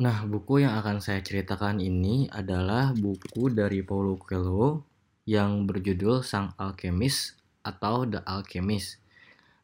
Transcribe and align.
Nah, 0.00 0.24
buku 0.24 0.64
yang 0.64 0.80
akan 0.80 1.04
saya 1.04 1.20
ceritakan 1.20 1.76
ini 1.76 2.24
adalah 2.32 2.96
buku 2.96 3.52
dari 3.52 3.84
Paulo 3.84 4.16
Coelho 4.16 4.80
yang 5.28 5.68
berjudul 5.68 6.24
Sang 6.24 6.56
Alkemis 6.56 7.36
atau 7.60 8.08
The 8.08 8.24
Alchemist. 8.24 8.96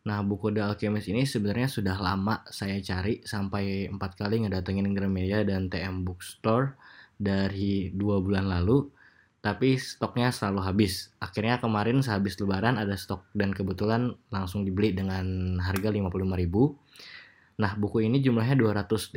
Nah, 0.04 0.20
buku 0.20 0.52
The 0.52 0.68
Alchemist 0.68 1.08
ini 1.08 1.24
sebenarnya 1.24 1.72
sudah 1.72 1.96
lama 1.96 2.44
saya 2.52 2.76
cari 2.84 3.24
sampai 3.24 3.88
empat 3.88 4.20
kali 4.20 4.44
ngedatengin 4.44 4.92
Gramedia 4.92 5.40
dan 5.40 5.72
TM 5.72 6.04
Bookstore 6.04 6.76
dari 7.16 7.88
dua 7.96 8.20
bulan 8.20 8.52
lalu, 8.52 8.92
tapi 9.40 9.80
stoknya 9.80 10.36
selalu 10.36 10.60
habis. 10.68 11.16
Akhirnya 11.16 11.56
kemarin 11.64 12.04
sehabis 12.04 12.36
lebaran 12.44 12.76
ada 12.76 12.92
stok 12.92 13.24
dan 13.32 13.56
kebetulan 13.56 14.12
langsung 14.28 14.68
dibeli 14.68 14.92
dengan 14.92 15.56
harga 15.64 15.88
55.000 15.88 17.15
Nah, 17.56 17.72
buku 17.76 18.04
ini 18.04 18.20
jumlahnya 18.20 18.56
215 18.60 19.16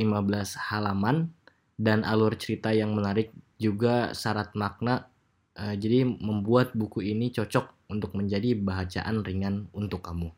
halaman 0.72 1.32
dan 1.76 2.08
alur 2.08 2.36
cerita 2.40 2.72
yang 2.72 2.96
menarik 2.96 3.36
juga 3.60 4.16
syarat 4.16 4.56
makna. 4.56 5.12
Uh, 5.60 5.76
jadi 5.76 6.08
membuat 6.08 6.72
buku 6.72 7.04
ini 7.04 7.36
cocok 7.36 7.92
untuk 7.92 8.16
menjadi 8.16 8.56
bacaan 8.56 9.28
ringan 9.28 9.68
untuk 9.76 10.00
kamu. 10.08 10.32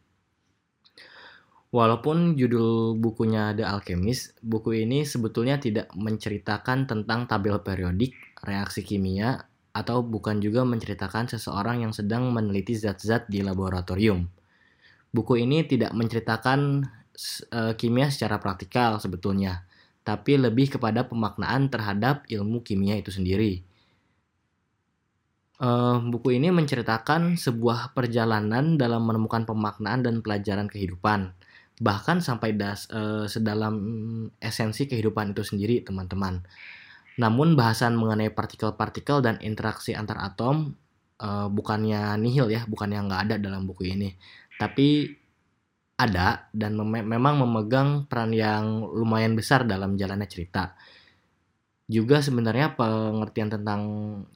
Walaupun 1.71 2.35
judul 2.35 2.99
bukunya 2.99 3.55
The 3.55 3.63
Alchemist, 3.63 4.35
buku 4.43 4.83
ini 4.83 5.07
sebetulnya 5.07 5.55
tidak 5.55 5.87
menceritakan 5.95 6.83
tentang 6.83 7.31
tabel 7.31 7.63
periodik, 7.63 8.11
reaksi 8.43 8.83
kimia, 8.83 9.47
atau 9.71 10.03
bukan 10.03 10.43
juga 10.43 10.67
menceritakan 10.67 11.31
seseorang 11.31 11.87
yang 11.87 11.95
sedang 11.95 12.27
meneliti 12.27 12.75
zat-zat 12.75 13.31
di 13.31 13.39
laboratorium. 13.39 14.27
Buku 15.15 15.39
ini 15.39 15.63
tidak 15.63 15.95
menceritakan 15.95 16.83
uh, 17.51 17.73
kimia 17.75 18.11
secara 18.11 18.41
praktikal 18.41 18.97
sebetulnya, 18.97 19.63
tapi 20.01 20.37
lebih 20.39 20.77
kepada 20.77 21.05
pemaknaan 21.05 21.69
terhadap 21.69 22.25
ilmu 22.31 22.65
kimia 22.65 22.97
itu 22.97 23.13
sendiri. 23.13 23.63
Uh, 25.61 26.01
buku 26.09 26.41
ini 26.41 26.49
menceritakan 26.49 27.37
sebuah 27.37 27.93
perjalanan 27.93 28.81
dalam 28.81 29.05
menemukan 29.05 29.45
pemaknaan 29.45 30.01
dan 30.01 30.25
pelajaran 30.25 30.65
kehidupan, 30.65 31.37
bahkan 31.77 32.17
sampai 32.17 32.57
das, 32.57 32.89
uh, 32.89 33.29
sedalam 33.29 33.77
esensi 34.41 34.89
kehidupan 34.89 35.37
itu 35.37 35.45
sendiri, 35.45 35.85
teman-teman. 35.85 36.41
Namun 37.21 37.53
bahasan 37.53 37.93
mengenai 37.93 38.33
partikel-partikel 38.33 39.21
dan 39.21 39.37
interaksi 39.45 39.93
antar 39.93 40.17
atom 40.17 40.73
bukannya 41.53 42.17
nihil 42.17 42.49
ya, 42.49 42.65
bukannya 42.65 43.05
nggak 43.05 43.21
ada 43.29 43.35
dalam 43.37 43.69
buku 43.69 43.93
ini, 43.93 44.17
tapi 44.57 45.20
ada 46.01 46.49
dan 46.49 46.73
mem 46.73 47.05
memang 47.05 47.37
memegang 47.45 48.09
peran 48.09 48.33
yang 48.33 48.81
lumayan 48.89 49.37
besar 49.37 49.69
dalam 49.69 49.93
jalannya 49.93 50.25
cerita. 50.25 50.73
Juga 51.85 52.25
sebenarnya 52.25 52.73
pengertian 52.73 53.53
tentang 53.53 53.81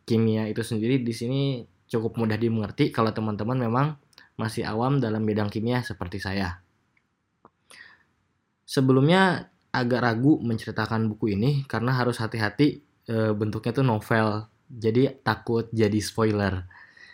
kimia 0.05 0.45
itu 0.45 0.61
sendiri 0.61 1.01
di 1.01 1.13
sini 1.15 1.41
cukup 1.89 2.21
mudah 2.21 2.37
dimengerti 2.37 2.93
kalau 2.93 3.09
teman-teman 3.09 3.57
memang 3.57 3.87
masih 4.35 4.67
awam 4.67 4.99
dalam 4.99 5.23
bidang 5.23 5.49
kimia 5.49 5.81
seperti 5.81 6.21
saya. 6.21 6.61
Sebelumnya 8.65 9.49
agak 9.71 10.01
ragu 10.03 10.39
menceritakan 10.39 11.07
buku 11.11 11.35
ini 11.35 11.63
karena 11.67 11.95
harus 11.95 12.19
hati-hati 12.19 12.83
e, 13.07 13.15
bentuknya 13.31 13.71
tuh 13.71 13.85
novel. 13.87 14.47
Jadi 14.65 15.21
takut 15.21 15.69
jadi 15.69 15.99
spoiler. 16.01 16.65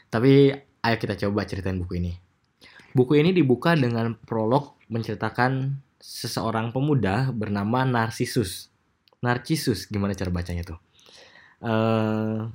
Tapi 0.07 0.55
ayo 0.55 0.95
kita 0.97 1.19
coba 1.27 1.43
ceritain 1.45 1.77
buku 1.77 1.99
ini. 1.99 2.13
Buku 2.91 3.15
ini 3.15 3.31
dibuka 3.31 3.71
dengan 3.71 4.19
prolog 4.27 4.75
menceritakan 4.91 5.79
seseorang 6.01 6.75
pemuda 6.75 7.31
bernama 7.31 7.87
Narcissus. 7.87 8.67
Narcissus, 9.23 9.87
gimana 9.87 10.11
cara 10.11 10.27
bacanya 10.27 10.67
tuh? 10.67 10.79
Uh, 11.63 12.51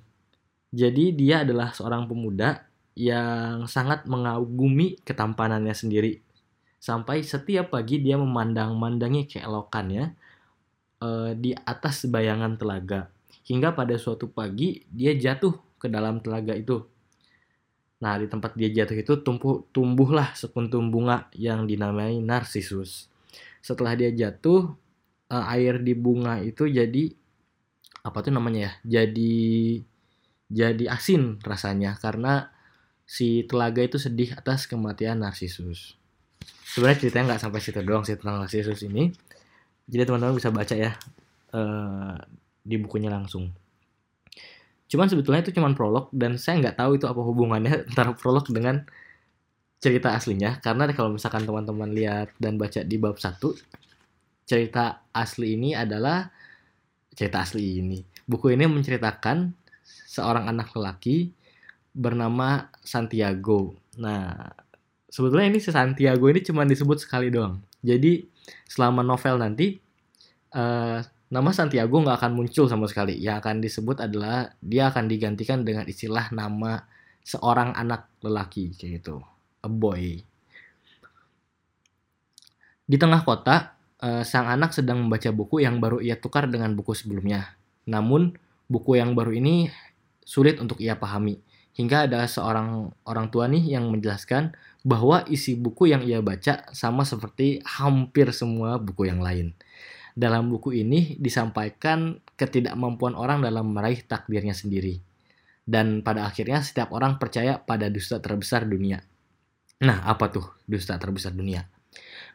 jadi 0.74 1.14
dia 1.16 1.36
adalah 1.46 1.72
seorang 1.72 2.04
pemuda 2.04 2.68
yang 2.92 3.64
sangat 3.64 4.04
mengagumi 4.04 5.00
ketampanannya 5.00 5.72
sendiri. 5.72 6.20
Sampai 6.76 7.24
setiap 7.24 7.72
pagi 7.72 8.04
dia 8.04 8.20
memandang-mandangi 8.20 9.24
keelokannya 9.30 10.12
uh, 11.00 11.32
di 11.32 11.56
atas 11.56 12.04
bayangan 12.12 12.60
telaga. 12.60 13.08
Hingga 13.48 13.72
pada 13.72 13.96
suatu 13.96 14.28
pagi 14.28 14.84
dia 14.92 15.16
jatuh 15.16 15.56
ke 15.80 15.88
dalam 15.88 16.20
telaga 16.20 16.52
itu 16.52 16.84
Nah, 17.96 18.20
di 18.20 18.28
tempat 18.28 18.52
dia 18.52 18.68
jatuh 18.68 18.96
itu 18.96 19.12
tumbuh, 19.24 19.64
tumbuhlah 19.72 20.36
sekuntum 20.36 20.92
bunga 20.92 21.32
yang 21.32 21.64
dinamai 21.64 22.20
narsisus. 22.20 23.08
Setelah 23.64 23.96
dia 23.96 24.12
jatuh, 24.12 24.76
uh, 25.32 25.44
air 25.56 25.80
di 25.80 25.96
bunga 25.96 26.38
itu 26.44 26.68
jadi 26.68 27.12
apa 28.04 28.22
tuh 28.22 28.32
namanya 28.36 28.60
ya? 28.60 28.72
Jadi 29.00 29.34
jadi 30.46 30.84
asin 30.92 31.42
rasanya 31.42 31.98
karena 31.98 32.54
si 33.06 33.42
telaga 33.48 33.82
itu 33.82 33.98
sedih 33.98 34.36
atas 34.36 34.68
kematian 34.68 35.22
narsisus. 35.22 35.98
Sebenarnya 36.66 36.98
ceritanya 37.06 37.24
nggak 37.34 37.42
sampai 37.42 37.60
situ 37.62 37.80
doang 37.82 38.04
sih 38.04 38.18
tentang 38.18 38.44
narsisus 38.44 38.84
ini. 38.86 39.10
Jadi 39.86 40.02
teman-teman 40.04 40.36
bisa 40.36 40.50
baca 40.50 40.74
ya 40.74 40.92
uh, 41.54 42.18
di 42.66 42.76
bukunya 42.78 43.10
langsung. 43.10 43.50
Cuman 44.86 45.10
sebetulnya 45.10 45.42
itu 45.42 45.52
cuman 45.56 45.74
prolog 45.74 46.10
dan 46.14 46.38
saya 46.38 46.62
nggak 46.62 46.78
tahu 46.78 46.98
itu 46.98 47.06
apa 47.10 47.20
hubungannya 47.22 47.82
antara 47.90 48.14
prolog 48.14 48.46
dengan 48.50 48.86
cerita 49.76 50.16
aslinya 50.16 50.58
karena 50.64 50.88
kalau 50.96 51.12
misalkan 51.12 51.44
teman-teman 51.44 51.92
lihat 51.92 52.32
dan 52.40 52.56
baca 52.56 52.80
di 52.80 52.96
bab 52.96 53.20
1 53.20 53.36
cerita 54.46 55.04
asli 55.12 55.58
ini 55.58 55.74
adalah 55.74 56.30
cerita 57.12 57.42
asli 57.42 57.82
ini. 57.82 57.98
Buku 58.24 58.54
ini 58.54 58.64
menceritakan 58.70 59.50
seorang 60.06 60.46
anak 60.46 60.70
lelaki 60.72 61.34
bernama 61.90 62.70
Santiago. 62.84 63.74
Nah, 63.98 64.52
sebetulnya 65.10 65.50
ini 65.50 65.58
si 65.58 65.74
Santiago 65.74 66.30
ini 66.30 66.40
cuma 66.46 66.62
disebut 66.62 67.02
sekali 67.02 67.28
doang. 67.32 67.58
Jadi 67.82 68.22
selama 68.70 69.02
novel 69.02 69.42
nanti 69.42 69.80
uh, 70.54 71.02
nama 71.36 71.52
Santiago 71.52 72.00
nggak 72.00 72.16
akan 72.16 72.32
muncul 72.32 72.64
sama 72.64 72.88
sekali. 72.88 73.20
Yang 73.20 73.36
akan 73.44 73.56
disebut 73.60 73.96
adalah 74.00 74.56
dia 74.64 74.88
akan 74.88 75.04
digantikan 75.04 75.68
dengan 75.68 75.84
istilah 75.84 76.32
nama 76.32 76.80
seorang 77.20 77.76
anak 77.76 78.08
lelaki 78.24 78.72
kayak 78.72 79.04
gitu, 79.04 79.20
a 79.60 79.68
boy. 79.68 80.24
Di 82.86 82.96
tengah 82.96 83.20
kota, 83.20 83.76
eh, 84.00 84.24
sang 84.24 84.48
anak 84.48 84.72
sedang 84.72 85.04
membaca 85.04 85.28
buku 85.28 85.60
yang 85.60 85.76
baru 85.76 86.00
ia 86.00 86.16
tukar 86.16 86.48
dengan 86.48 86.72
buku 86.72 86.96
sebelumnya. 86.96 87.52
Namun, 87.84 88.32
buku 88.72 88.96
yang 88.96 89.12
baru 89.12 89.36
ini 89.36 89.68
sulit 90.24 90.56
untuk 90.56 90.80
ia 90.80 90.96
pahami. 90.96 91.36
Hingga 91.76 92.08
ada 92.08 92.24
seorang 92.24 92.88
orang 93.04 93.28
tua 93.28 93.44
nih 93.52 93.76
yang 93.76 93.92
menjelaskan 93.92 94.56
bahwa 94.80 95.26
isi 95.28 95.52
buku 95.52 95.92
yang 95.92 96.00
ia 96.00 96.24
baca 96.24 96.64
sama 96.72 97.04
seperti 97.04 97.60
hampir 97.68 98.32
semua 98.32 98.80
buku 98.80 99.12
yang 99.12 99.20
lain 99.20 99.52
dalam 100.16 100.48
buku 100.48 100.72
ini 100.72 101.20
disampaikan 101.20 102.16
ketidakmampuan 102.40 103.12
orang 103.12 103.44
dalam 103.44 103.76
meraih 103.76 104.00
takdirnya 104.00 104.56
sendiri. 104.56 105.04
Dan 105.68 106.00
pada 106.00 106.24
akhirnya 106.24 106.64
setiap 106.64 106.96
orang 106.96 107.20
percaya 107.20 107.60
pada 107.60 107.92
dusta 107.92 108.16
terbesar 108.16 108.64
dunia. 108.64 109.04
Nah, 109.84 110.08
apa 110.08 110.32
tuh 110.32 110.46
dusta 110.64 110.96
terbesar 110.96 111.36
dunia? 111.36 111.68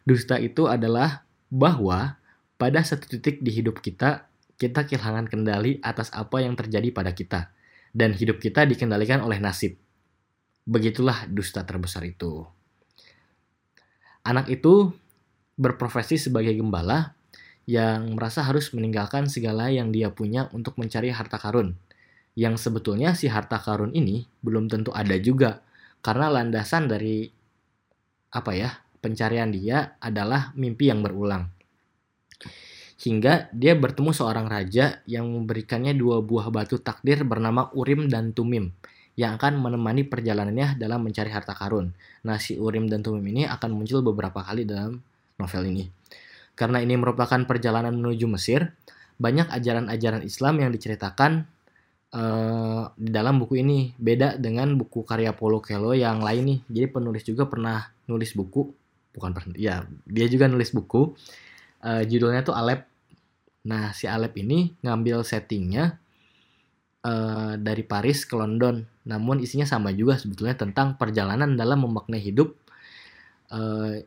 Dusta 0.05 0.37
itu 0.37 0.69
adalah 0.69 1.25
bahwa 1.49 2.21
pada 2.61 2.85
satu 2.85 3.09
titik 3.17 3.41
di 3.41 3.49
hidup 3.49 3.81
kita, 3.81 4.29
kita 4.61 4.85
kehilangan 4.85 5.25
kendali 5.25 5.81
atas 5.81 6.13
apa 6.13 6.45
yang 6.45 6.53
terjadi 6.53 6.93
pada 6.93 7.17
kita. 7.17 7.49
Dan 7.89 8.13
hidup 8.13 8.37
kita 8.37 8.63
dikendalikan 8.69 9.25
oleh 9.25 9.41
nasib. 9.41 9.73
Begitulah 10.69 11.25
dusta 11.25 11.65
terbesar 11.65 12.05
itu. 12.05 12.45
Anak 14.21 14.53
itu 14.53 14.93
berprofesi 15.57 16.21
sebagai 16.21 16.53
gembala 16.53 17.17
yang 17.69 18.17
merasa 18.17 18.41
harus 18.41 18.73
meninggalkan 18.73 19.29
segala 19.29 19.69
yang 19.69 19.93
dia 19.93 20.09
punya 20.09 20.49
untuk 20.55 20.77
mencari 20.81 21.13
harta 21.13 21.37
karun. 21.37 21.77
Yang 22.33 22.63
sebetulnya 22.69 23.13
si 23.13 23.27
harta 23.27 23.59
karun 23.59 23.91
ini 23.91 24.25
belum 24.41 24.71
tentu 24.71 24.89
ada 24.95 25.13
juga 25.19 25.59
karena 26.01 26.31
landasan 26.31 26.89
dari 26.89 27.29
apa 28.31 28.51
ya 28.55 28.71
pencarian 29.03 29.51
dia 29.51 29.99
adalah 29.99 30.55
mimpi 30.55 30.89
yang 30.89 31.03
berulang. 31.03 31.51
Hingga 33.01 33.49
dia 33.49 33.73
bertemu 33.73 34.13
seorang 34.13 34.45
raja 34.45 35.01
yang 35.09 35.25
memberikannya 35.25 35.97
dua 35.97 36.21
buah 36.21 36.53
batu 36.53 36.77
takdir 36.77 37.25
bernama 37.25 37.73
Urim 37.73 38.05
dan 38.05 38.29
Tumim 38.29 38.69
yang 39.17 39.35
akan 39.41 39.57
menemani 39.57 40.05
perjalanannya 40.05 40.77
dalam 40.77 41.01
mencari 41.03 41.33
harta 41.33 41.57
karun. 41.57 41.91
Nah, 42.23 42.37
si 42.37 42.61
Urim 42.61 42.85
dan 42.87 43.01
Tumim 43.01 43.25
ini 43.25 43.43
akan 43.49 43.73
muncul 43.73 44.05
beberapa 44.05 44.45
kali 44.45 44.69
dalam 44.69 45.01
novel 45.41 45.63
ini. 45.67 45.89
Karena 46.61 46.77
ini 46.77 46.93
merupakan 46.93 47.41
perjalanan 47.49 47.97
menuju 47.97 48.29
Mesir, 48.29 48.69
banyak 49.17 49.49
ajaran-ajaran 49.49 50.21
Islam 50.21 50.61
yang 50.61 50.69
diceritakan 50.69 51.49
uh, 52.13 52.93
di 52.93 53.09
dalam 53.09 53.41
buku 53.41 53.65
ini. 53.65 53.97
Beda 53.97 54.37
dengan 54.37 54.77
buku 54.77 55.01
karya 55.01 55.33
Paulo 55.33 55.57
Coelho 55.57 55.97
yang 55.97 56.21
lain 56.21 56.43
nih. 56.45 56.59
Jadi 56.69 56.87
penulis 56.93 57.25
juga 57.25 57.49
pernah 57.49 57.89
nulis 58.05 58.37
buku, 58.37 58.69
bukan 59.17 59.33
pernah, 59.33 59.57
ya 59.57 59.89
dia 60.05 60.29
juga 60.29 60.45
nulis 60.45 60.69
buku. 60.69 61.17
Uh, 61.81 62.05
judulnya 62.05 62.45
tuh 62.45 62.53
Alep 62.53 62.91
Nah, 63.61 63.93
si 63.93 64.09
Alep 64.09 64.33
ini 64.41 64.73
ngambil 64.81 65.21
settingnya 65.21 66.01
uh, 67.05 67.53
dari 67.61 67.85
Paris 67.85 68.25
ke 68.25 68.33
London. 68.33 68.81
Namun 69.05 69.41
isinya 69.41 69.69
sama 69.69 69.93
juga 69.93 70.17
sebetulnya 70.17 70.57
tentang 70.57 70.97
perjalanan 70.97 71.53
dalam 71.53 71.85
memaknai 71.85 72.21
hidup. 72.21 72.57
Uh, 73.51 74.01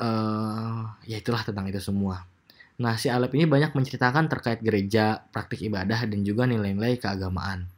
uh, 0.00 0.96
ya 1.04 1.16
itulah 1.20 1.44
tentang 1.44 1.68
itu 1.68 1.78
semua. 1.78 2.24
Nah, 2.80 2.96
si 2.96 3.12
Alep 3.12 3.36
ini 3.36 3.44
banyak 3.44 3.76
menceritakan 3.76 4.32
terkait 4.32 4.64
gereja, 4.64 5.20
praktik 5.28 5.60
ibadah, 5.60 6.08
dan 6.08 6.24
juga 6.24 6.48
nilai-nilai 6.48 6.96
keagamaan. 6.96 7.68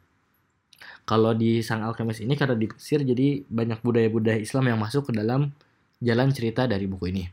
Kalau 1.03 1.35
di 1.35 1.59
Sang 1.59 1.83
Alkemis 1.83 2.23
ini 2.23 2.39
karena 2.39 2.55
di 2.55 2.71
Mesir, 2.71 3.03
jadi 3.03 3.43
banyak 3.43 3.83
budaya-budaya 3.83 4.39
Islam 4.39 4.71
yang 4.71 4.79
masuk 4.79 5.11
ke 5.11 5.19
dalam 5.19 5.51
jalan 5.99 6.31
cerita 6.31 6.63
dari 6.63 6.87
buku 6.87 7.11
ini. 7.11 7.27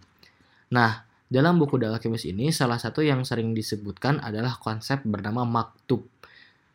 Nah, 0.75 1.07
dalam 1.31 1.63
buku 1.63 1.79
The 1.79 1.95
Alchemist 1.95 2.27
ini, 2.27 2.51
salah 2.51 2.83
satu 2.83 3.07
yang 3.07 3.23
sering 3.23 3.55
disebutkan 3.55 4.19
adalah 4.19 4.59
konsep 4.59 5.07
bernama 5.07 5.47
maktub. 5.47 6.03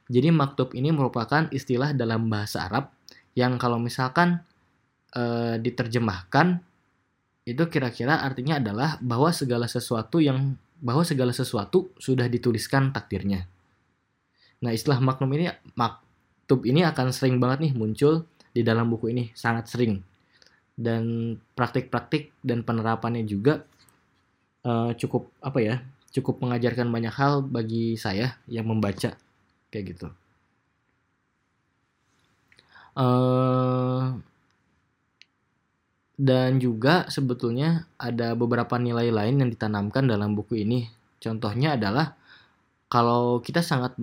Jadi 0.07 0.31
maktub 0.31 0.71
ini 0.71 0.95
merupakan 0.95 1.51
istilah 1.51 1.91
dalam 1.91 2.31
bahasa 2.31 2.63
Arab 2.63 2.87
yang 3.35 3.59
kalau 3.59 3.75
misalkan 3.83 4.39
e, 5.11 5.23
diterjemahkan 5.59 6.63
itu 7.45 7.63
kira-kira 7.69 8.25
artinya 8.25 8.57
adalah 8.57 8.97
bahwa 8.99 9.29
segala 9.29 9.69
sesuatu 9.69 10.17
yang 10.17 10.57
bahwa 10.81 11.05
segala 11.05 11.31
sesuatu 11.31 11.93
sudah 12.01 12.25
dituliskan 12.25 12.91
takdirnya. 12.91 13.47
Nah, 14.59 14.73
istilah 14.73 14.97
maktub 14.97 15.29
ini 15.31 15.53
maktub 15.77 16.65
ini 16.65 16.81
akan 16.83 17.13
sering 17.13 17.37
banget 17.37 17.69
nih 17.69 17.73
muncul 17.77 18.25
di 18.51 18.65
dalam 18.65 18.89
buku 18.89 19.13
ini, 19.13 19.29
sangat 19.37 19.69
sering. 19.69 20.01
Dan 20.75 21.35
praktik-praktik 21.55 22.35
dan 22.43 22.65
penerapannya 22.65 23.23
juga 23.23 23.63
uh, 24.65 24.91
cukup 24.97 25.29
apa 25.39 25.59
ya 25.61 25.75
cukup 26.15 26.41
mengajarkan 26.41 26.89
banyak 26.89 27.13
hal 27.13 27.45
bagi 27.45 27.95
saya 27.95 28.35
yang 28.49 28.65
membaca 28.71 29.13
kayak 29.69 29.85
gitu 29.95 30.07
uh, 32.95 34.15
dan 36.15 36.63
juga 36.63 37.07
sebetulnya 37.11 37.87
ada 37.99 38.33
beberapa 38.33 38.79
nilai 38.79 39.11
lain 39.11 39.43
yang 39.43 39.49
ditanamkan 39.51 40.07
dalam 40.07 40.33
buku 40.33 40.63
ini 40.63 40.87
contohnya 41.19 41.75
adalah 41.75 42.15
kalau 42.87 43.43
kita 43.43 43.59
sangat 43.59 43.99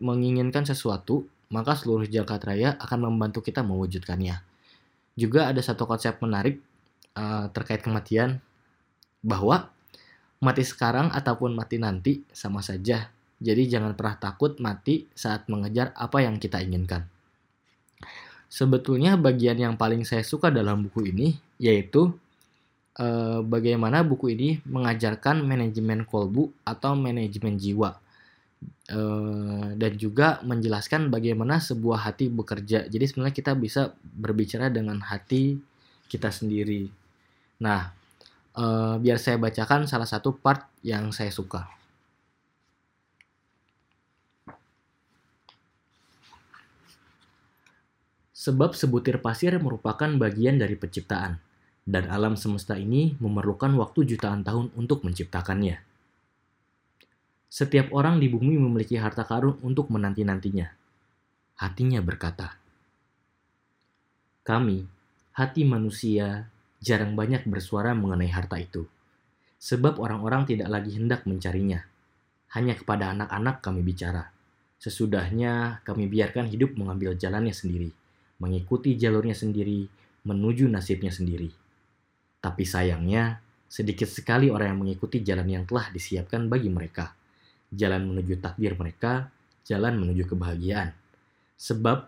menginginkan 0.00 0.68
sesuatu 0.68 1.24
maka 1.48 1.76
seluruh 1.76 2.04
jagat 2.04 2.44
raya 2.44 2.76
akan 2.76 3.08
membantu 3.08 3.40
kita 3.40 3.64
mewujudkannya 3.64 4.54
juga 5.14 5.50
ada 5.50 5.62
satu 5.62 5.86
konsep 5.86 6.18
menarik 6.18 6.58
uh, 7.14 7.46
terkait 7.54 7.80
kematian 7.80 8.42
bahwa 9.22 9.70
mati 10.42 10.66
sekarang 10.66 11.08
ataupun 11.14 11.54
mati 11.54 11.78
nanti 11.78 12.20
sama 12.34 12.60
saja. 12.60 13.08
Jadi 13.38 13.66
jangan 13.70 13.94
pernah 13.94 14.18
takut 14.18 14.58
mati 14.58 15.06
saat 15.14 15.46
mengejar 15.50 15.94
apa 15.94 16.22
yang 16.22 16.38
kita 16.42 16.60
inginkan. 16.62 17.06
Sebetulnya 18.54 19.18
bagian 19.18 19.58
yang 19.58 19.74
paling 19.74 20.06
saya 20.06 20.22
suka 20.22 20.54
dalam 20.54 20.86
buku 20.86 21.10
ini 21.10 21.34
yaitu 21.58 22.14
eh, 23.02 23.40
bagaimana 23.42 24.06
buku 24.06 24.30
ini 24.30 24.62
mengajarkan 24.62 25.42
manajemen 25.42 26.06
kolbu 26.06 26.54
atau 26.62 26.94
manajemen 26.94 27.58
jiwa. 27.58 27.98
Eh, 28.84 29.66
dan 29.74 29.92
juga 29.98 30.38
menjelaskan 30.46 31.10
bagaimana 31.10 31.58
sebuah 31.58 32.06
hati 32.06 32.30
bekerja. 32.30 32.86
Jadi 32.86 33.04
sebenarnya 33.10 33.34
kita 33.34 33.52
bisa 33.58 33.90
berbicara 34.00 34.70
dengan 34.70 35.02
hati 35.02 35.58
kita 36.06 36.30
sendiri. 36.30 36.86
Nah, 37.58 37.90
uh, 38.58 38.94
biar 38.98 39.18
saya 39.18 39.36
bacakan 39.38 39.86
salah 39.90 40.06
satu 40.08 40.34
part 40.34 40.66
yang 40.86 41.10
saya 41.10 41.30
suka. 41.34 41.66
Sebab 48.44 48.76
sebutir 48.76 49.24
pasir 49.24 49.56
merupakan 49.56 50.04
bagian 50.20 50.60
dari 50.60 50.76
penciptaan, 50.76 51.40
dan 51.88 52.04
alam 52.12 52.36
semesta 52.36 52.76
ini 52.76 53.16
memerlukan 53.16 53.72
waktu 53.80 54.04
jutaan 54.04 54.44
tahun 54.44 54.68
untuk 54.76 55.00
menciptakannya. 55.00 55.80
Setiap 57.48 57.88
orang 57.96 58.20
di 58.20 58.28
bumi 58.28 58.60
memiliki 58.60 59.00
harta 59.00 59.24
karun 59.24 59.56
untuk 59.64 59.88
menanti-nantinya. 59.88 60.68
Hatinya 61.56 62.04
berkata, 62.04 62.60
"Kami, 64.44 64.84
hati 65.32 65.64
manusia, 65.64 66.44
jarang 66.84 67.16
banyak 67.16 67.48
bersuara 67.48 67.96
mengenai 67.96 68.28
harta 68.28 68.60
itu. 68.60 68.84
Sebab 69.56 69.96
orang-orang 69.96 70.44
tidak 70.44 70.68
lagi 70.68 71.00
hendak 71.00 71.24
mencarinya. 71.24 71.80
Hanya 72.52 72.76
kepada 72.76 73.08
anak-anak 73.16 73.64
kami 73.64 73.80
bicara. 73.80 74.28
Sesudahnya 74.76 75.80
kami 75.88 76.12
biarkan 76.12 76.44
hidup 76.52 76.76
mengambil 76.76 77.16
jalannya 77.16 77.56
sendiri, 77.56 77.88
mengikuti 78.38 78.98
jalurnya 78.98 79.36
sendiri, 79.36 79.86
menuju 80.24 80.66
nasibnya 80.66 81.12
sendiri. 81.12 81.52
Tapi 82.40 82.64
sayangnya, 82.64 83.40
sedikit 83.68 84.06
sekali 84.06 84.52
orang 84.52 84.74
yang 84.74 84.80
mengikuti 84.86 85.24
jalan 85.24 85.48
yang 85.48 85.64
telah 85.66 85.90
disiapkan 85.90 86.46
bagi 86.46 86.70
mereka. 86.70 87.16
Jalan 87.74 88.06
menuju 88.06 88.38
takdir 88.38 88.78
mereka, 88.78 89.32
jalan 89.66 89.98
menuju 89.98 90.30
kebahagiaan. 90.30 90.92
Sebab 91.56 92.06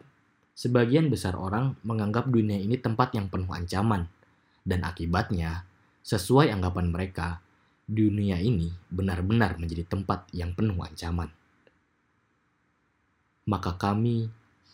sebagian 0.52 1.08
besar 1.08 1.34
orang 1.34 1.74
menganggap 1.82 2.28
dunia 2.28 2.60
ini 2.60 2.76
tempat 2.76 3.16
yang 3.16 3.26
penuh 3.32 3.50
ancaman, 3.50 4.06
dan 4.66 4.82
akibatnya, 4.82 5.64
sesuai 6.06 6.50
anggapan 6.54 6.90
mereka, 6.90 7.42
dunia 7.86 8.42
ini 8.42 8.74
benar-benar 8.90 9.62
menjadi 9.62 9.86
tempat 9.86 10.26
yang 10.34 10.54
penuh 10.58 10.78
ancaman. 10.82 11.30
Maka 13.46 13.78
kami, 13.78 14.26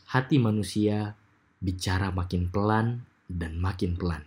hati 0.09 0.41
manusia, 0.41 1.13
bicara 1.63 2.11
makin 2.11 2.51
pelan 2.51 3.07
dan 3.31 3.55
makin 3.63 3.95
pelan. 3.95 4.27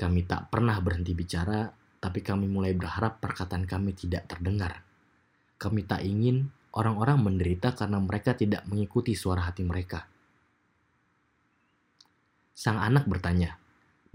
Kami 0.00 0.24
tak 0.24 0.48
pernah 0.48 0.80
berhenti 0.80 1.12
bicara, 1.12 1.68
tapi 2.00 2.24
kami 2.24 2.48
mulai 2.48 2.72
berharap 2.72 3.20
perkataan 3.20 3.68
kami 3.68 3.92
tidak 3.92 4.24
terdengar. 4.24 4.80
Kami 5.60 5.84
tak 5.84 6.04
ingin 6.04 6.48
orang-orang 6.72 7.20
menderita 7.20 7.76
karena 7.76 8.00
mereka 8.00 8.32
tidak 8.32 8.64
mengikuti 8.68 9.12
suara 9.12 9.44
hati 9.44 9.64
mereka. 9.64 10.08
Sang 12.56 12.80
anak 12.80 13.04
bertanya, 13.04 13.60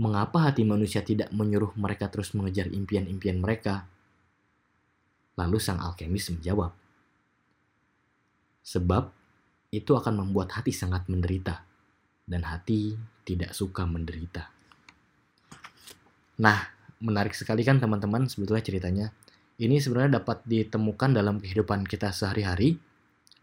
mengapa 0.01 0.49
hati 0.49 0.65
manusia 0.65 1.05
tidak 1.05 1.29
menyuruh 1.29 1.77
mereka 1.77 2.09
terus 2.09 2.33
mengejar 2.33 2.69
impian-impian 2.69 3.37
mereka? 3.37 3.85
Lalu 5.37 5.57
sang 5.61 5.77
alkemis 5.77 6.29
menjawab, 6.33 6.73
Sebab 8.61 9.09
itu 9.73 9.91
akan 9.97 10.21
membuat 10.21 10.53
hati 10.53 10.69
sangat 10.69 11.09
menderita, 11.09 11.65
dan 12.31 12.47
hati 12.47 12.95
tidak 13.27 13.51
suka 13.51 13.83
menderita. 13.83 14.47
Nah, 16.39 16.57
menarik 17.03 17.35
sekali 17.35 17.67
kan 17.67 17.83
teman-teman 17.83 18.31
sebetulnya 18.31 18.63
ceritanya. 18.63 19.07
Ini 19.59 19.77
sebenarnya 19.77 20.23
dapat 20.23 20.41
ditemukan 20.47 21.13
dalam 21.13 21.37
kehidupan 21.37 21.85
kita 21.85 22.09
sehari-hari, 22.09 22.79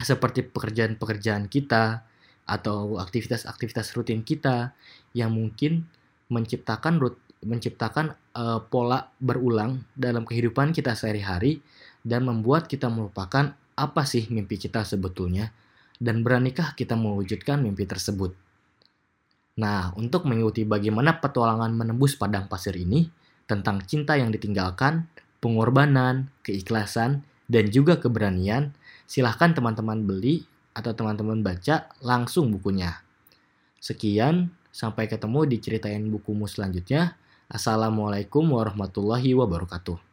seperti 0.00 0.42
pekerjaan-pekerjaan 0.48 1.46
kita, 1.46 2.08
atau 2.48 2.96
aktivitas-aktivitas 2.96 3.92
rutin 3.92 4.24
kita 4.24 4.72
yang 5.12 5.36
mungkin 5.36 5.84
menciptakan 6.32 6.96
rut 6.96 7.20
menciptakan 7.38 8.18
uh, 8.34 8.58
pola 8.66 9.14
berulang 9.22 9.86
dalam 9.94 10.26
kehidupan 10.26 10.74
kita 10.74 10.98
sehari-hari 10.98 11.62
dan 12.02 12.26
membuat 12.26 12.66
kita 12.66 12.90
melupakan 12.90 13.54
apa 13.78 14.02
sih 14.02 14.26
mimpi 14.26 14.58
kita 14.58 14.82
sebetulnya 14.82 15.54
dan 16.02 16.26
beranikah 16.26 16.74
kita 16.74 16.98
mewujudkan 16.98 17.62
mimpi 17.62 17.86
tersebut. 17.86 18.34
Nah, 19.58 19.90
untuk 19.98 20.24
mengikuti 20.24 20.62
bagaimana 20.62 21.18
petualangan 21.18 21.74
menembus 21.74 22.14
padang 22.14 22.46
pasir 22.46 22.78
ini 22.78 23.10
tentang 23.50 23.82
cinta 23.82 24.14
yang 24.14 24.30
ditinggalkan, 24.30 25.10
pengorbanan, 25.42 26.30
keikhlasan, 26.46 27.26
dan 27.50 27.64
juga 27.74 27.98
keberanian, 27.98 28.70
silahkan 29.04 29.50
teman-teman 29.52 30.06
beli 30.06 30.46
atau 30.72 30.94
teman-teman 30.94 31.42
baca 31.42 31.90
langsung 31.98 32.54
bukunya. 32.54 33.02
Sekian, 33.82 34.54
Sampai 34.78 35.10
ketemu 35.10 35.42
di 35.42 35.58
ceritain 35.58 36.06
bukumu 36.06 36.46
selanjutnya. 36.46 37.18
Assalamualaikum 37.50 38.46
warahmatullahi 38.46 39.34
wabarakatuh. 39.34 40.07